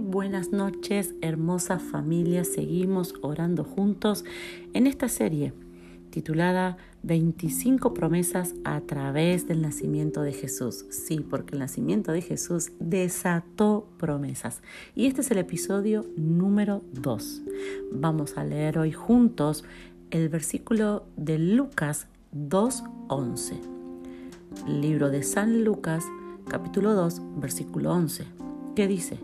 noches, 0.00 1.14
hermosa 1.20 1.78
familia. 1.78 2.44
Seguimos 2.44 3.14
orando 3.22 3.64
juntos 3.64 4.24
en 4.72 4.86
esta 4.86 5.08
serie 5.08 5.52
titulada 6.14 6.76
25 7.02 7.92
promesas 7.92 8.54
a 8.62 8.80
través 8.82 9.48
del 9.48 9.62
nacimiento 9.62 10.22
de 10.22 10.32
Jesús. 10.32 10.86
Sí, 10.90 11.18
porque 11.18 11.54
el 11.54 11.58
nacimiento 11.58 12.12
de 12.12 12.22
Jesús 12.22 12.70
desató 12.78 13.88
promesas. 13.98 14.62
Y 14.94 15.06
este 15.06 15.22
es 15.22 15.30
el 15.32 15.38
episodio 15.38 16.06
número 16.16 16.82
2. 16.92 17.42
Vamos 17.92 18.38
a 18.38 18.44
leer 18.44 18.78
hoy 18.78 18.92
juntos 18.92 19.64
el 20.12 20.28
versículo 20.28 21.04
de 21.16 21.38
Lucas 21.38 22.06
2.11. 22.32 23.58
Libro 24.68 25.10
de 25.10 25.24
San 25.24 25.64
Lucas, 25.64 26.04
capítulo 26.46 26.94
2, 26.94 27.40
versículo 27.40 27.92
11, 27.92 28.24
que 28.76 28.86
dice, 28.86 29.18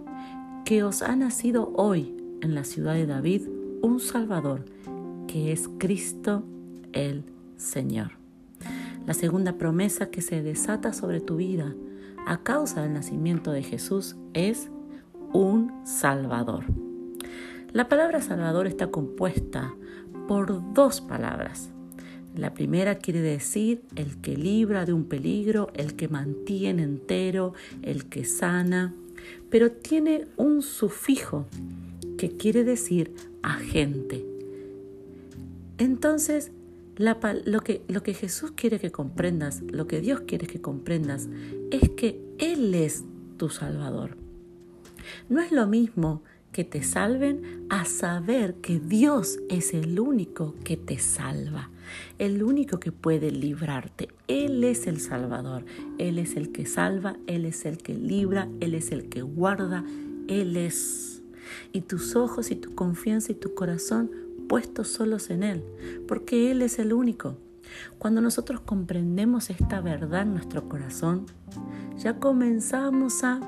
que 0.65 0.83
os 0.83 1.03
ha 1.03 1.17
nacido 1.17 1.73
hoy 1.77 2.17
en 2.41 2.55
la 2.55 2.65
ciudad 2.65 2.95
de 2.95 3.07
David 3.07 3.43
un 3.83 4.01
Salvador, 4.01 4.65
que 5.27 5.53
es 5.53 5.69
Cristo 5.79 6.45
el 6.93 7.25
Señor. 7.57 8.13
La 9.07 9.15
segunda 9.15 9.59
promesa 9.59 10.11
que 10.11 10.23
se 10.23 10.43
desata 10.43 10.93
sobre 10.93 11.21
tu 11.21 11.37
vida 11.37 11.75
a 12.27 12.43
causa 12.43 12.83
del 12.83 12.93
nacimiento 12.93 13.51
de 13.53 13.63
Jesús 13.63 14.17
es 14.35 14.71
un 15.33 15.73
Salvador. 15.85 16.65
La 17.73 17.89
palabra 17.89 18.21
Salvador 18.21 18.67
está 18.67 18.91
compuesta 18.91 19.75
por 20.29 20.75
dos 20.75 21.01
palabras. 21.01 21.71
La 22.37 22.55
primera 22.55 22.97
quiere 22.97 23.21
decir 23.21 23.83
el 23.97 24.21
que 24.21 24.37
libra 24.37 24.85
de 24.85 24.93
un 24.93 25.05
peligro, 25.05 25.71
el 25.75 25.97
que 25.97 26.09
mantiene 26.09 26.83
entero, 26.83 27.55
el 27.83 28.09
que 28.09 28.25
sana, 28.25 28.95
pero 29.51 29.73
tiene 29.73 30.27
un 30.37 30.63
sufijo 30.63 31.47
que 32.17 32.37
quiere 32.37 32.65
decir 32.65 33.13
agente. 33.43 34.25
Entonces, 35.79 36.53
lo, 36.97 37.61
que, 37.63 37.83
lo 37.89 38.03
que 38.03 38.15
Jesús 38.15 38.53
quiere 38.53 38.79
que 38.79 38.91
comprendas, 38.91 39.63
lo 39.63 39.87
que 39.87 40.01
Dios 40.01 40.21
quiere 40.27 40.47
que 40.47 40.61
comprendas, 40.61 41.29
es 41.71 41.89
que 41.91 42.21
Él 42.39 42.75
es 42.75 43.05
tu 43.39 43.49
Salvador. 43.49 44.17
No 45.29 45.41
es 45.41 45.51
lo 45.51 45.67
mismo 45.67 46.23
que 46.53 46.65
te 46.65 46.83
salven 46.83 47.67
a 47.71 47.85
saber 47.85 48.57
que 48.57 48.81
Dios 48.81 49.39
es 49.49 49.73
el 49.73 49.99
único 49.99 50.55
que 50.65 50.77
te 50.77 50.99
salva, 50.99 51.71
el 52.19 52.43
único 52.43 52.81
que 52.81 52.93
puede 52.93 53.31
librarte. 53.31 54.09
Él 54.29 54.65
es 54.65 54.87
el 54.87 55.01
Salvador, 55.01 55.65
Él 55.99 56.19
es 56.19 56.37
el 56.37 56.53
que 56.53 56.67
salva, 56.67 57.17
Él 57.27 57.45
es 57.45 57.65
el 57.65 57.79
que 57.79 57.95
libra, 57.95 58.49
Él 58.61 58.75
es 58.75 58.93
el 58.93 59.09
que 59.09 59.23
guarda, 59.23 59.85
Él 60.29 60.57
es. 60.57 61.23
Y 61.73 61.83
tus 61.83 62.17
ojos 62.17 62.51
y 62.51 62.57
tu 62.57 62.75
confianza 62.75 63.33
y 63.33 63.35
tu 63.35 63.55
corazón 63.55 64.11
puestos 64.49 64.89
solos 64.89 65.31
en 65.31 65.43
Él, 65.43 65.65
porque 66.09 66.51
Él 66.51 66.63
es 66.63 66.79
el 66.79 66.93
único. 66.93 67.39
Cuando 67.99 68.21
nosotros 68.21 68.61
comprendemos 68.61 69.51
esta 69.51 69.81
verdad 69.81 70.23
en 70.23 70.35
nuestro 70.35 70.69
corazón, 70.69 71.27
ya 71.97 72.19
comenzamos 72.19 73.23
a 73.23 73.41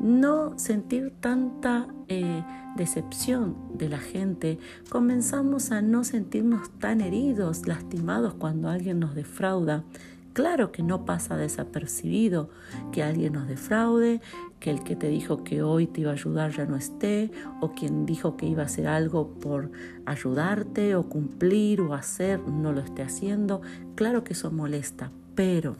no 0.00 0.58
sentir 0.58 1.12
tanta 1.20 1.88
eh, 2.08 2.42
decepción 2.76 3.56
de 3.74 3.88
la 3.88 3.98
gente, 3.98 4.58
comenzamos 4.90 5.72
a 5.72 5.82
no 5.82 6.04
sentirnos 6.04 6.70
tan 6.78 7.00
heridos, 7.00 7.66
lastimados 7.66 8.34
cuando 8.34 8.68
alguien 8.68 9.00
nos 9.00 9.14
defrauda. 9.14 9.84
Claro 10.32 10.70
que 10.70 10.82
no 10.82 11.06
pasa 11.06 11.38
desapercibido 11.38 12.50
que 12.92 13.02
alguien 13.02 13.32
nos 13.32 13.48
defraude, 13.48 14.20
que 14.60 14.70
el 14.70 14.84
que 14.84 14.94
te 14.94 15.08
dijo 15.08 15.42
que 15.44 15.62
hoy 15.62 15.86
te 15.86 16.02
iba 16.02 16.10
a 16.10 16.14
ayudar 16.14 16.50
ya 16.50 16.66
no 16.66 16.76
esté, 16.76 17.30
o 17.62 17.72
quien 17.72 18.04
dijo 18.04 18.36
que 18.36 18.46
iba 18.46 18.62
a 18.62 18.66
hacer 18.66 18.86
algo 18.86 19.30
por 19.40 19.70
ayudarte 20.04 20.94
o 20.94 21.08
cumplir 21.08 21.80
o 21.80 21.94
hacer 21.94 22.40
no 22.40 22.72
lo 22.72 22.82
esté 22.82 23.02
haciendo. 23.02 23.62
Claro 23.94 24.24
que 24.24 24.34
eso 24.34 24.50
molesta, 24.50 25.10
pero 25.34 25.76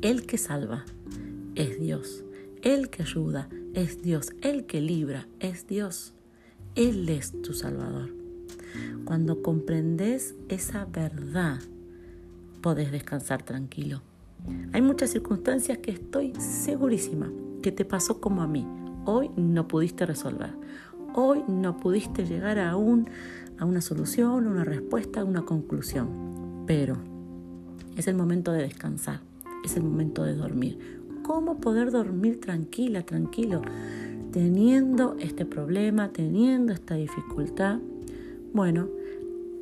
el 0.00 0.24
que 0.24 0.38
salva 0.38 0.86
es 1.54 1.78
Dios. 1.78 2.24
El 2.62 2.90
que 2.90 3.02
ayuda 3.02 3.48
es 3.74 4.02
Dios. 4.02 4.32
El 4.40 4.66
que 4.66 4.80
libra 4.80 5.26
es 5.40 5.66
Dios. 5.66 6.14
Él 6.76 7.08
es 7.08 7.42
tu 7.42 7.54
Salvador. 7.54 8.10
Cuando 9.04 9.42
comprendes 9.42 10.36
esa 10.48 10.84
verdad, 10.84 11.58
podés 12.60 12.92
descansar 12.92 13.42
tranquilo. 13.42 14.02
Hay 14.72 14.80
muchas 14.80 15.10
circunstancias 15.10 15.78
que 15.78 15.90
estoy 15.90 16.34
segurísima 16.38 17.32
que 17.62 17.72
te 17.72 17.84
pasó 17.84 18.20
como 18.20 18.42
a 18.42 18.46
mí. 18.46 18.64
Hoy 19.06 19.32
no 19.36 19.66
pudiste 19.66 20.06
resolver. 20.06 20.54
Hoy 21.14 21.42
no 21.48 21.78
pudiste 21.78 22.24
llegar 22.24 22.60
a, 22.60 22.76
un, 22.76 23.10
a 23.58 23.64
una 23.64 23.80
solución, 23.80 24.46
una 24.46 24.62
respuesta, 24.62 25.24
una 25.24 25.42
conclusión. 25.42 26.62
Pero 26.68 26.96
es 27.96 28.06
el 28.06 28.14
momento 28.14 28.52
de 28.52 28.62
descansar. 28.62 29.20
Es 29.64 29.76
el 29.76 29.82
momento 29.82 30.22
de 30.22 30.36
dormir. 30.36 31.01
¿Cómo 31.22 31.58
poder 31.58 31.92
dormir 31.92 32.40
tranquila, 32.40 33.02
tranquilo? 33.02 33.62
Teniendo 34.32 35.16
este 35.20 35.46
problema, 35.46 36.08
teniendo 36.08 36.72
esta 36.72 36.96
dificultad. 36.96 37.78
Bueno, 38.52 38.88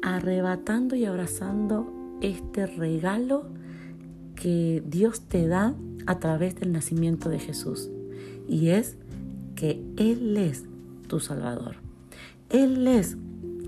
arrebatando 0.00 0.97
y 0.97 1.04
abrazando 1.04 2.19
este 2.22 2.66
regalo 2.66 3.44
que 4.37 4.82
Dios 4.87 5.20
te 5.22 5.47
da 5.47 5.75
a 6.06 6.19
través 6.19 6.59
del 6.59 6.72
nacimiento 6.72 7.28
de 7.28 7.38
Jesús. 7.38 7.91
Y 8.49 8.69
es 8.69 8.97
que 9.54 9.82
Él 9.99 10.37
es 10.38 10.65
tu 11.09 11.20
Salvador. 11.20 11.76
Él 12.49 12.87
es 12.88 13.19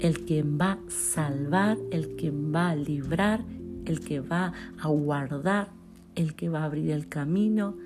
el 0.01 0.25
quien 0.25 0.59
va 0.59 0.73
a 0.73 0.79
salvar, 0.89 1.77
el 1.91 2.17
quien 2.17 2.55
va 2.55 2.71
a 2.71 2.77
librar, 2.77 3.45
el 3.85 4.01
que 4.01 4.21
va 4.21 4.53
a 4.81 4.89
guardar, 4.89 5.69
el 6.15 6.35
que 6.35 6.49
va 6.49 6.61
a 6.61 6.65
abrir 6.65 6.91
el 6.91 7.09
camino. 7.09 7.77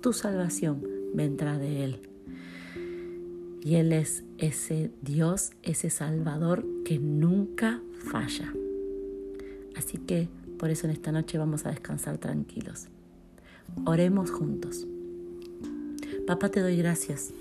Tu 0.00 0.12
salvación 0.12 0.82
vendrá 1.14 1.58
de 1.58 1.84
Él. 1.84 1.98
Y 3.62 3.76
Él 3.76 3.92
es 3.92 4.24
ese 4.38 4.90
Dios, 5.02 5.52
ese 5.62 5.90
Salvador 5.90 6.64
que 6.84 6.98
nunca 6.98 7.80
falla. 7.98 8.52
Así 9.76 9.98
que 9.98 10.28
por 10.58 10.70
eso 10.70 10.86
en 10.86 10.92
esta 10.92 11.12
noche 11.12 11.38
vamos 11.38 11.66
a 11.66 11.70
descansar 11.70 12.18
tranquilos. 12.18 12.86
Oremos 13.84 14.30
juntos. 14.30 14.86
Papá, 16.26 16.48
te 16.48 16.60
doy 16.60 16.76
gracias 16.76 17.32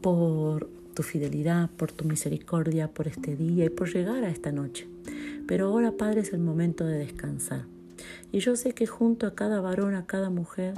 por 0.00 0.68
tu 0.94 1.02
fidelidad, 1.02 1.70
por 1.70 1.92
tu 1.92 2.04
misericordia, 2.04 2.88
por 2.88 3.08
este 3.08 3.36
día 3.36 3.66
y 3.66 3.70
por 3.70 3.92
llegar 3.92 4.24
a 4.24 4.30
esta 4.30 4.52
noche. 4.52 4.86
Pero 5.46 5.66
ahora, 5.66 5.92
Padre, 5.92 6.20
es 6.20 6.32
el 6.32 6.40
momento 6.40 6.84
de 6.84 6.98
descansar. 6.98 7.64
Y 8.32 8.40
yo 8.40 8.56
sé 8.56 8.72
que 8.72 8.86
junto 8.86 9.26
a 9.26 9.34
cada 9.34 9.60
varón, 9.60 9.94
a 9.94 10.06
cada 10.06 10.30
mujer, 10.30 10.74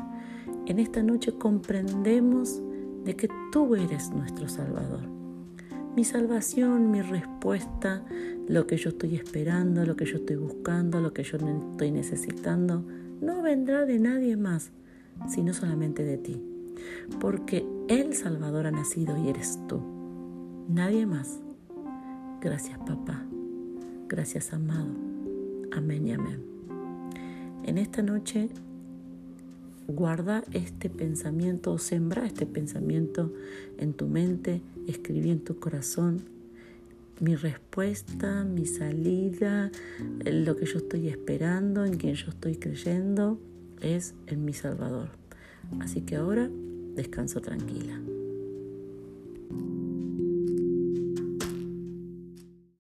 en 0.67 0.79
esta 0.79 1.03
noche 1.03 1.33
comprendemos 1.33 2.61
de 3.05 3.17
que 3.17 3.29
tú 3.53 3.75
eres 3.77 4.11
nuestro 4.11 4.49
Salvador 4.49 5.17
mi 5.97 6.05
salvación, 6.05 6.91
mi 6.91 7.01
respuesta, 7.01 8.05
lo 8.49 8.67
que 8.67 8.77
yo 8.77 8.91
estoy 8.91 9.17
esperando, 9.17 9.87
lo 9.87 9.97
que 9.97 10.05
yo 10.05 10.17
estoy 10.17 10.37
buscando, 10.37 11.01
lo 11.01 11.15
que 11.15 11.25
yo 11.25 11.39
estoy 11.39 11.91
necesitando, 11.91 12.85
no 13.23 13.41
vendrá 13.41 13.87
de 13.87 13.99
nadie 13.99 14.37
más, 14.37 14.73
sino 15.27 15.55
solamente 15.55 16.05
de 16.05 16.19
ti. 16.19 16.43
Porque 17.19 17.67
el 17.89 18.15
Salvador 18.15 18.67
ha 18.67 18.71
nacido 18.71 19.17
y 19.17 19.31
eres 19.31 19.59
tú, 19.69 19.81
nadie 20.69 21.07
más. 21.07 21.41
Gracias 22.43 22.79
papá, 22.81 23.25
gracias 24.07 24.53
amado. 24.53 24.93
Amén 25.73 26.07
y 26.07 26.13
amén. 26.13 26.56
En 27.77 27.83
esta 27.83 28.01
noche 28.01 28.49
guarda 29.87 30.43
este 30.55 30.89
pensamiento 30.89 31.73
o 31.73 31.79
sembra 31.79 32.25
este 32.25 32.47
pensamiento 32.47 33.35
en 33.77 33.93
tu 33.93 34.07
mente, 34.07 34.63
escribí 34.89 35.29
en 35.29 35.41
tu 35.41 35.59
corazón 35.59 36.23
mi 37.21 37.37
respuesta, 37.37 38.45
mi 38.45 38.65
salida, 38.65 39.71
lo 40.25 40.57
que 40.57 40.65
yo 40.65 40.79
estoy 40.79 41.09
esperando, 41.11 41.85
en 41.85 41.99
quien 41.99 42.15
yo 42.15 42.31
estoy 42.31 42.57
creyendo, 42.57 43.39
es 43.83 44.15
en 44.27 44.47
mi 44.47 44.55
Salvador. 44.55 45.11
Así 45.79 46.01
que 46.01 46.17
ahora 46.17 46.49
descanso 46.95 47.43
tranquila. 47.43 48.01